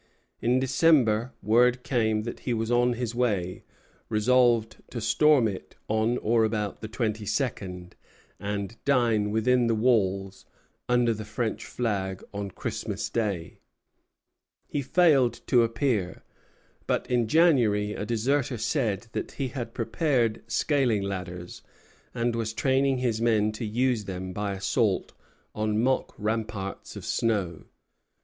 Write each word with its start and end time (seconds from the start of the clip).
In 0.41 0.59
December 0.59 1.31
word 1.43 1.83
came 1.83 2.23
that 2.23 2.39
he 2.39 2.55
was 2.55 2.71
on 2.71 2.93
his 2.93 3.13
way, 3.13 3.63
resolved 4.09 4.77
to 4.89 4.99
storm 4.99 5.47
it 5.47 5.75
on 5.87 6.17
or 6.17 6.43
about 6.43 6.81
the 6.81 6.87
twenty 6.87 7.27
second, 7.27 7.95
and 8.39 8.83
dine 8.83 9.29
within 9.29 9.67
the 9.67 9.75
walls, 9.75 10.43
under 10.89 11.13
the 11.13 11.23
French 11.23 11.67
flag, 11.67 12.23
on 12.33 12.49
Christmas 12.49 13.11
Day. 13.11 13.59
He 14.67 14.81
failed 14.81 15.39
to 15.45 15.61
appear; 15.61 16.23
but 16.87 17.05
in 17.05 17.27
January 17.27 17.93
a 17.93 18.03
deserter 18.03 18.57
said 18.57 19.05
that 19.11 19.33
he 19.33 19.49
had 19.49 19.75
prepared 19.75 20.41
scaling 20.47 21.03
ladders, 21.03 21.61
and 22.11 22.35
was 22.35 22.53
training 22.53 22.97
his 22.97 23.21
men 23.21 23.51
to 23.51 23.65
use 23.67 24.05
them 24.05 24.33
by 24.33 24.53
assaults 24.55 25.13
on 25.53 25.79
mock 25.79 26.15
ramparts 26.17 26.95
of 26.95 27.05
snow. 27.05 27.65